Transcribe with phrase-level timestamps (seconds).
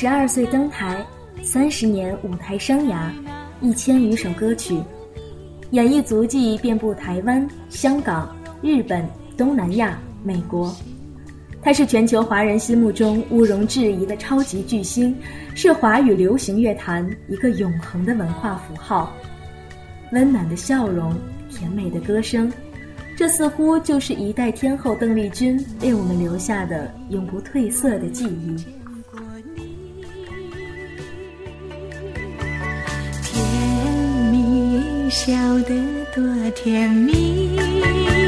[0.00, 1.04] 十二岁登台，
[1.42, 3.10] 三十年舞台生涯，
[3.60, 4.82] 一千余首歌曲，
[5.72, 9.06] 演绎足迹遍布台湾、香港、日本、
[9.36, 10.74] 东南亚、美国。
[11.60, 15.14] 他是全球华人心目中毋容置疑的超级巨星，
[15.54, 19.14] 是华语流行乐坛一个永恒的文化符号。
[20.12, 21.14] 温暖的笑容，
[21.50, 22.50] 甜美的歌声，
[23.18, 28.56] 这似乎就是一代天后邓丽君为我们留下的永不褪色的记忆。
[35.26, 35.74] 笑得
[36.14, 38.19] 多甜蜜。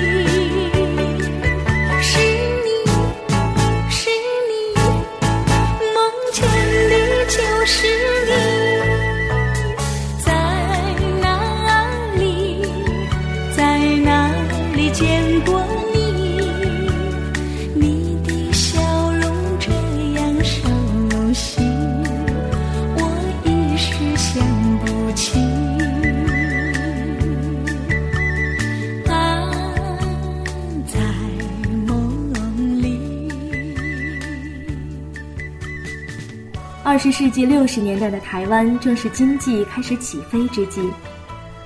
[37.13, 40.81] 世纪六十年代的台湾正是经济开始起飞之际，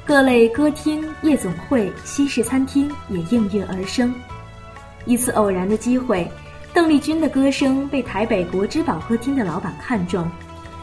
[0.04, 4.12] 各类歌厅、夜总会、西式餐厅也应运而生。
[5.04, 6.28] 一次偶然的机会，
[6.74, 10.28] 邓丽君的歌声被台北国之宝歌厅的老板看中，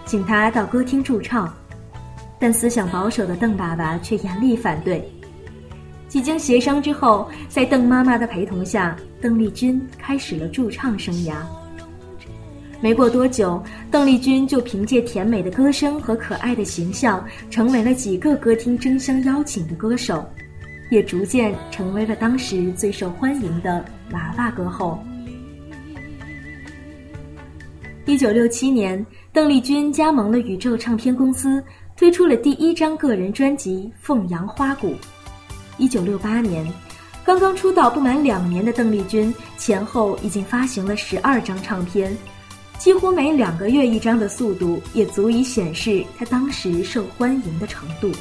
[0.06, 1.54] 请她到歌厅驻唱，
[2.40, 5.06] 但思想保守的邓爸爸却严厉反对。
[6.08, 11.34] 几经协商之后，在邓妈妈的陪同下，邓丽君开始了驻唱生涯。
[12.84, 20.22] 没过多久，邓丽君就凭借甜美的歌声和可爱的形象，成为了几个歌厅争相邀请的歌手，
[20.92, 25.02] 也逐渐成为了当时最受欢迎的娃娃歌后。
[28.04, 31.64] 一九六七年，邓丽君加盟了宇宙唱片公司，
[31.96, 34.90] 推出了第一张个人专辑《凤阳花鼓》。
[35.78, 36.68] 一九六八年，
[37.24, 42.14] 刚刚出道不满两年的邓丽君，前后已经发行了十二张唱片。
[42.78, 48.12] 几乎每两个月一张的速度，也足以显示他当时受欢迎的程度。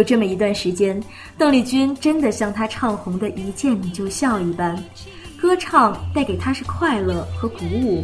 [0.00, 0.98] 有这么一段时间，
[1.36, 4.82] 邓丽君真的像她唱红的一见你就笑一般，
[5.38, 8.02] 歌唱带给她是快乐和鼓舞，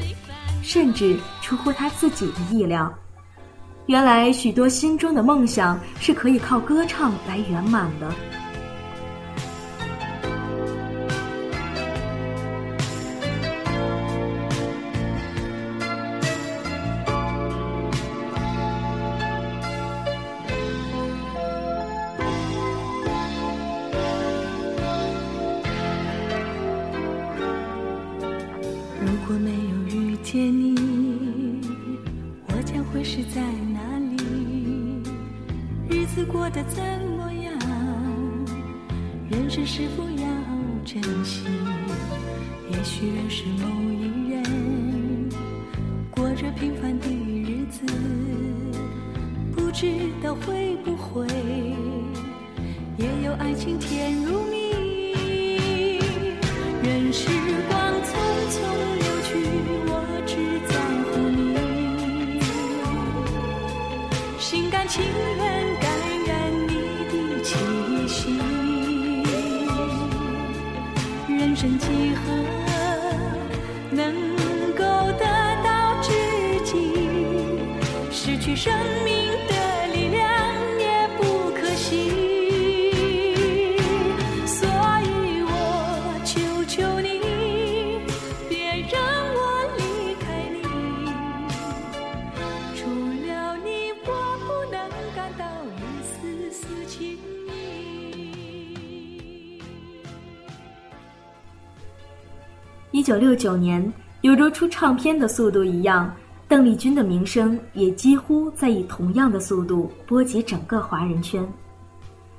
[0.62, 2.92] 甚至出乎她自己的意料。
[3.86, 8.12] 原来许多心中的梦想是可以靠歌唱来圆满的。
[49.76, 51.26] 不知道会不会
[52.96, 56.00] 也有爱情甜如蜜？
[56.82, 57.55] 人世。
[86.68, 87.20] 求你
[88.48, 88.58] 别
[88.90, 89.00] 让
[89.34, 89.38] 我
[89.76, 89.80] 离
[90.20, 90.62] 开你。
[92.74, 92.80] 除
[93.26, 94.08] 了你我
[94.40, 94.74] 不能
[95.14, 95.44] 感到
[95.76, 96.98] 一丝丝情
[97.52, 97.54] 意
[102.90, 103.92] 一九六九年
[104.22, 106.12] 犹如出唱片的速度一样
[106.48, 111.48] 邓丽君的名声也几乎在以同样的速度波及整个华人圈。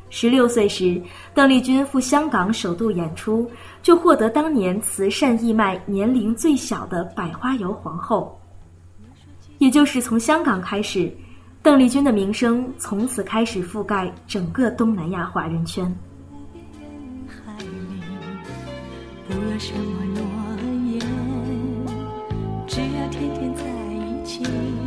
[0.09, 1.01] 十六岁时，
[1.33, 3.49] 邓丽君赴香港首度演出，
[3.83, 8.39] 就获得当年慈善义卖年龄最小的百花油皇后。
[9.57, 11.11] 也就是从香港开始，
[11.61, 15.93] 邓丽君的名声从此开始覆盖整个东南亚华人圈。
[19.27, 20.21] 不要什么诺
[20.89, 21.01] 言，
[22.65, 23.63] 只要天天在
[23.93, 24.86] 一起。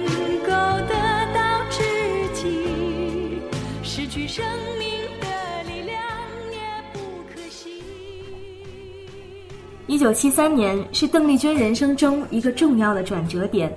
[10.01, 13.71] 九七三年是邓丽君人生中一个重要的转折点，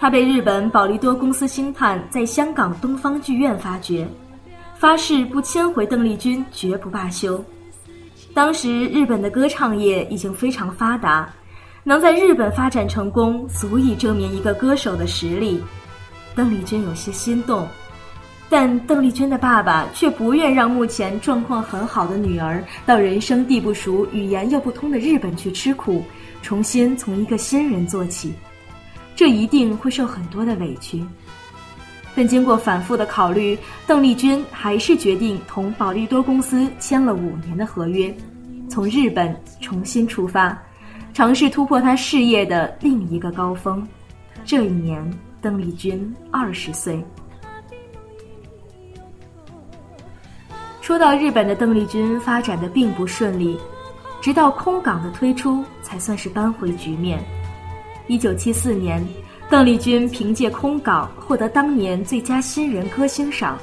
[0.00, 4.04] 她被日本宝利多公司星探在香港东方剧院发掘，
[4.74, 7.40] 发誓不签回邓丽君绝不罢休。
[8.34, 11.32] 当时日本的歌唱业已经非常发达。
[11.84, 15.62] 能在日本发展成功，足以证明一个歌手的实力。
[16.34, 17.64] 邓丽君有些心动，
[18.50, 26.04] 但邓丽君的爸爸却不愿让目前状况很好的女儿到人生地不熟、语言又不通的日本去吃苦，
[26.40, 28.32] 重新从一个新人做起，
[29.16, 31.02] 这一定会受很多的委屈。
[32.14, 33.58] 但经过反复的考虑，
[33.88, 38.14] 邓丽君还是决定同宝利多公司签了五年的合约，
[38.68, 40.56] 从日本重新出发。
[41.12, 43.84] 尝试突破他事业的另一个高峰。
[44.44, 47.02] 这一年，邓丽君二十岁。
[50.84, 53.58] 说到日本的邓丽君发展的并不顺利，
[54.20, 57.18] 直到空港的推出才算是扳回局面。
[58.06, 59.02] 一九七四年，
[59.48, 63.58] 邓丽君凭借空港获得当年最佳新人歌星赏。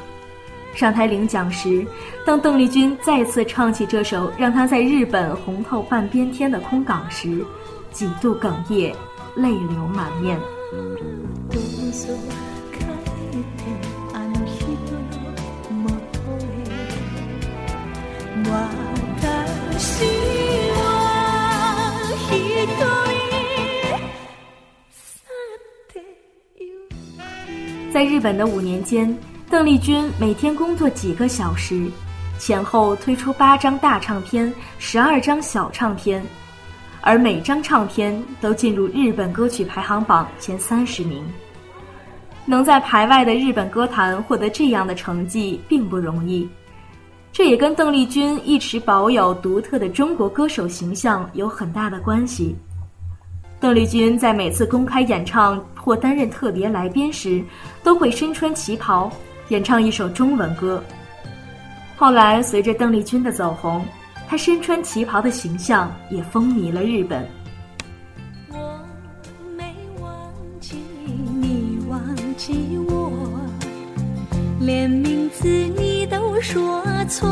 [0.73, 1.85] 上台领奖时，
[2.25, 7.45] 当邓丽君再次唱起这首让她在日本红透半边天的《空港》时，
[7.91, 8.95] 几度哽咽，
[9.35, 10.39] 泪流满面。
[27.93, 29.15] 在日本的五年间。
[29.49, 31.85] 邓丽君每天工作几个小时，
[32.39, 36.23] 前后推出八张大唱片、十二张小唱片，
[37.01, 41.21] 而每张唱片都进入日本歌曲排行榜前三十名。
[42.45, 46.47] 能在排外的日本歌坛获得这样的成绩并不容易，
[47.33, 52.55] 这也跟邓丽君一直保有独特的中国歌手形象有很大的关系。
[53.59, 57.43] 邓丽君在每次公开演唱或担任特别来宾时，
[57.83, 59.11] 都会身穿旗袍。
[59.49, 60.81] 演唱一首中文歌。
[61.97, 63.85] 后来，随着邓丽君的走红，
[64.27, 67.27] 她身穿旗袍的形象也风靡了日本。
[68.49, 68.79] 我
[69.57, 70.09] 没忘
[70.61, 71.99] 记你，忘
[72.37, 73.11] 记我，
[74.61, 77.27] 连名字你都说错，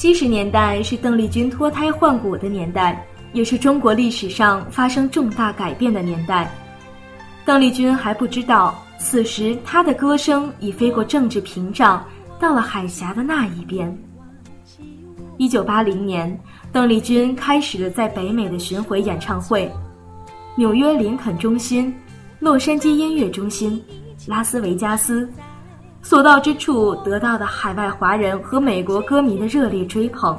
[0.00, 6.50] 七十年代是邓丽君脱胎换骨的年代，也是中国历史上发生重大改变的年代。
[7.44, 12.02] 邓丽君还不知道，此时她的歌声已飞过政治屏障，
[12.38, 13.94] 到了海峡的那一边。
[15.36, 16.40] 一九八零年，
[16.72, 19.70] 邓丽君开始了在北美的巡回演唱会，
[20.56, 21.94] 纽约林肯中心、
[22.38, 23.78] 洛杉矶音乐中心、
[24.26, 25.28] 拉斯维加斯。
[26.02, 30.36] 所到之处得到的海外华人和美国歌迷的热烈追捧，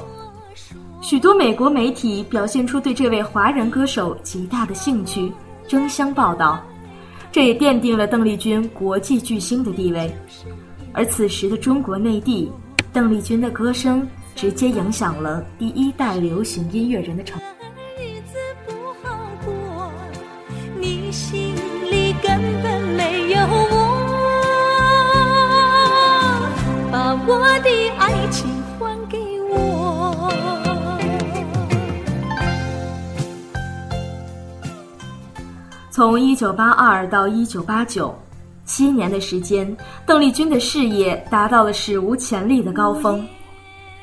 [1.01, 5.31] 许多美国媒体表现出对这位华人歌手极大的兴趣，
[5.67, 6.61] 争相报道，
[7.31, 10.13] 这也奠定了邓丽君国际巨星的地位。
[10.93, 12.51] 而此时的中国内地，
[12.91, 17.39] 邓丽君的歌声直接影响了第一代流行音乐人的成。
[27.27, 28.49] 我的爱情
[28.79, 29.17] 还给
[29.49, 30.31] 我。
[35.91, 38.13] 从一九八二到一九八九，
[38.65, 39.75] 七年的时间，
[40.05, 43.23] 邓丽君的事业达到了史无前例的高峰。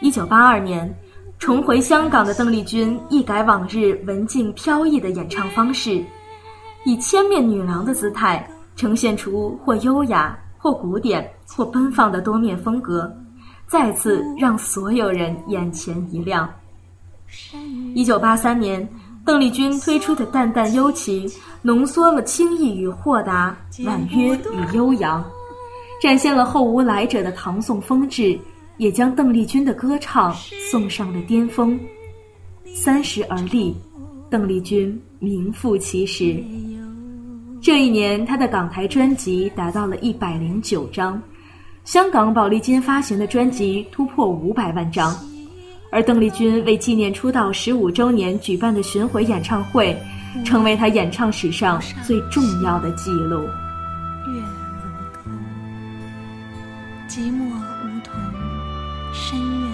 [0.01, 0.95] 一九八二年，
[1.41, 6.05] 重回香港的邓丽君一改往日文静飘逸的演唱方式，
[6.85, 13.12] 以千面女郎的姿态呈现出或优雅、或古典、或奔放的多面风格，
[13.67, 16.49] 再次让所有人眼前一亮。
[17.95, 18.88] 一九八三年，
[19.25, 21.26] 邓丽君推出的《淡淡幽情》
[21.62, 25.25] 浓缩了轻易与豁达、婉约与悠扬，
[26.00, 28.38] 展现了后无来者的唐宋风致。
[28.78, 30.33] 也将邓丽君的歌唱
[30.71, 31.76] 送上了巅峰。
[32.73, 33.75] 三十而立，
[34.31, 36.40] 邓丽君名副其实。
[37.61, 41.21] 这一年，她的港台专辑达到了一百零九张，
[41.88, 45.16] 香港宝丽金发行的专辑突破五百万张，
[45.90, 49.99] 而邓丽君为纪念出道十五周年举办的巡回演唱会，
[50.45, 53.38] 成为她演唱史上最重要的记录。
[53.38, 54.38] 月
[54.83, 55.30] 如钩，
[57.09, 58.12] 寂寞梧桐，
[59.14, 59.71] 深院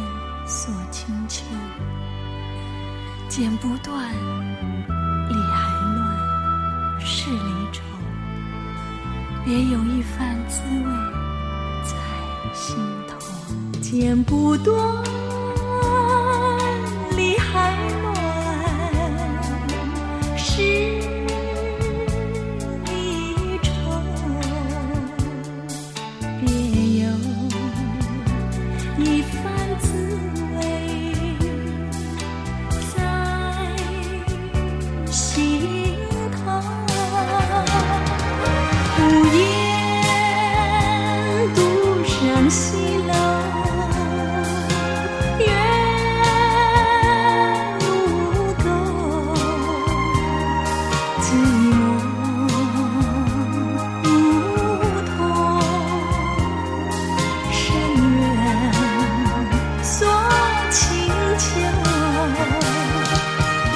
[0.47, 1.43] 锁清秋。
[3.29, 4.09] 剪不断，
[5.29, 7.39] 理还乱，是离
[7.73, 7.83] 愁。
[9.45, 10.94] 别有一番滋味
[13.97, 14.75] 剪不多，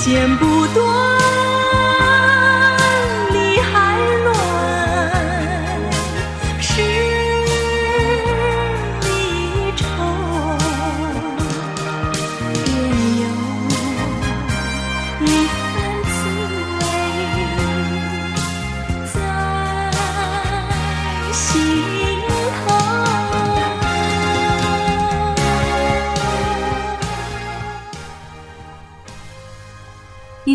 [0.09, 1.08] 剪不多，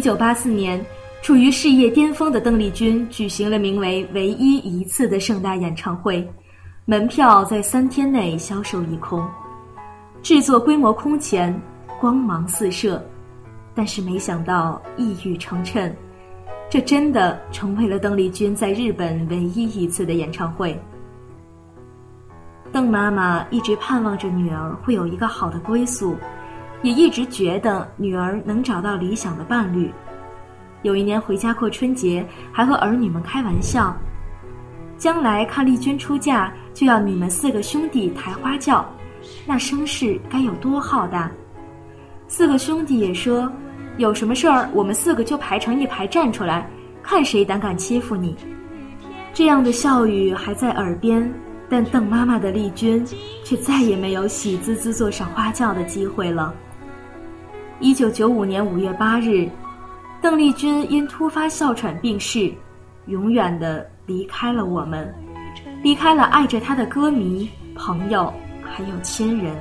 [0.04, 0.86] 一九八四年
[1.22, 6.30] 处于事业巅峰的邓丽君举行了名为唯一一次的盛大演唱会
[6.84, 9.26] 门票在三天内销售一空。
[10.22, 11.58] 制作规模空前
[12.02, 13.02] 光芒四射。
[13.74, 15.90] 但是没想到一语成谶
[16.70, 20.78] 这真的成为了邓丽君在日本唯一一次的演唱会。
[22.74, 26.18] 邓妈妈一直盼望着女儿会有一个好的归宿
[26.84, 29.92] 也一直觉得女儿能找到理想的伴侣。
[30.84, 33.96] 有一年回家过春节，还和儿女们开玩笑：
[34.98, 38.86] 将来看丽君出嫁，就要你们四个兄弟抬花轿，
[39.46, 41.32] 那声势该有多浩大！
[42.28, 43.50] 四个兄弟也说
[43.96, 46.70] ：“有什么事儿，我们四个就排成一排站出来，
[47.02, 48.36] 看谁胆敢欺负你。”
[49.34, 51.34] 这样的笑语还在耳边，
[51.70, 53.06] 但邓妈妈的丽君
[53.46, 56.54] 却再也没有喜滋滋坐上花轿的机会了。
[57.80, 59.50] 一九九五年五月八日，
[60.22, 62.54] 邓丽君因突发哮喘病逝，
[63.08, 65.14] 永远的离开了我们，
[65.82, 68.32] 离开了爱着她的歌迷、朋友，
[68.64, 69.56] 还有亲人。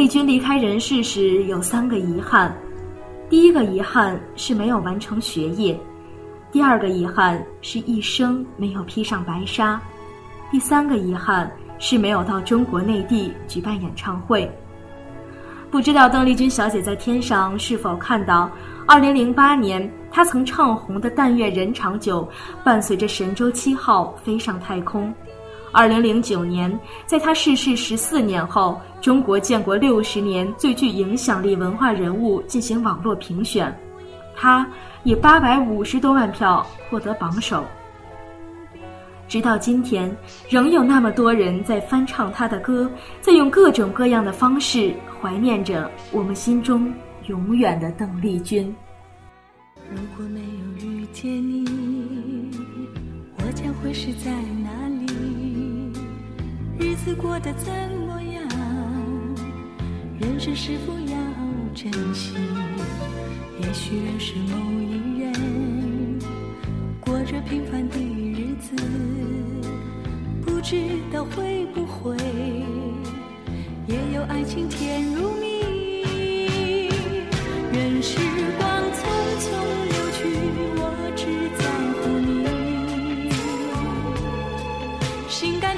[0.00, 2.50] 丽君离开人世时有三个遗憾：
[3.28, 5.76] 第一个遗憾是没有完成学业；
[6.50, 9.78] 第二个遗憾是一生没有披上白纱；
[10.50, 14.50] 第三个遗憾是没有到中国内地举办演唱会。
[15.70, 18.50] 不知道邓丽君小姐在天上是否看到
[18.86, 22.26] ，2008年她曾唱红的《但愿人长久》，
[22.64, 25.12] 伴随着神舟七号飞上太空。
[25.72, 33.74] 2009年，在他逝世十四年后，中国建国六十年最具影响力文化人物进行网络评选，
[34.34, 34.66] 他
[35.04, 37.64] 以850多万票获得榜首。
[39.28, 40.14] 直到今天，
[40.48, 46.92] 仍有那么多人在翻唱他的歌，在用各种各样的方式怀念着我们心中
[47.28, 48.74] 永远的邓丽君。
[49.88, 51.64] 如果没有遇见你，
[53.36, 54.32] 我将会是在
[54.64, 54.79] 哪？
[56.80, 57.70] 日子过得怎
[58.06, 58.42] 么样？
[60.18, 61.14] 人生是否要
[61.74, 62.32] 珍惜？
[63.60, 66.18] 也许认识某一人，
[66.98, 68.74] 过着平凡的日子。
[70.42, 70.76] 不知
[71.12, 72.16] 道会不会
[73.86, 75.49] 也有爱情甜如蜜？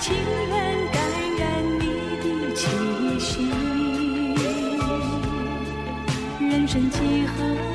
[0.03, 1.01] 情愿感
[1.39, 1.87] 染你
[2.19, 2.67] 的气
[3.21, 3.49] 息。
[6.41, 7.72] 人生几何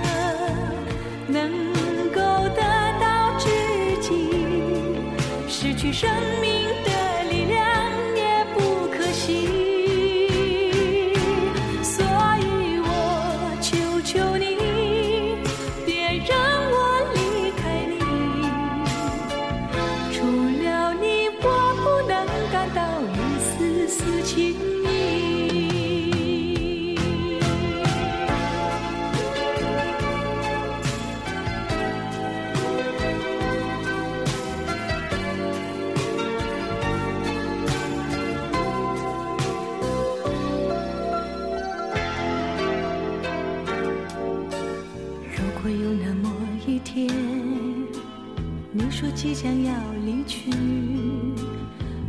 [50.28, 50.52] 去，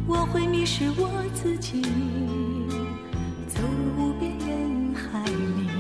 [0.07, 1.81] 我会迷失我自己，
[3.47, 5.71] 走入无边人海里。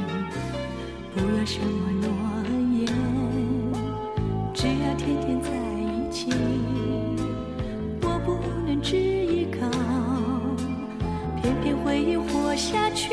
[1.13, 2.09] 不要什么诺
[2.79, 2.87] 言，
[4.55, 6.31] 只要天天在一起。
[8.03, 9.69] 我不能只依靠，
[11.43, 13.13] 偏偏回忆活下去。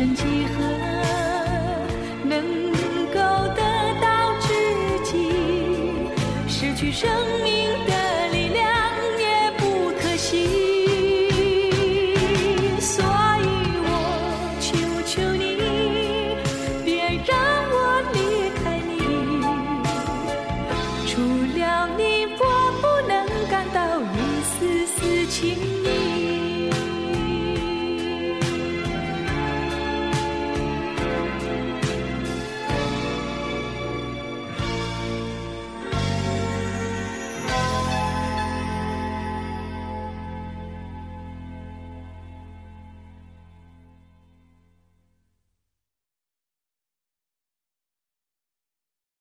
[0.00, 0.79] 人生几何